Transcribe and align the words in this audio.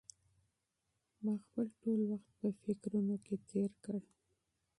ما 1.23 1.33
خپل 1.43 1.65
ټول 1.81 1.99
وخت 2.11 2.31
په 2.39 2.47
فکرونو 2.61 3.15
کې 3.25 3.35
تېر 3.49 3.71
کړ. 3.83 3.95